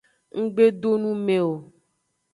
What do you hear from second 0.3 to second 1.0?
Ng gbe do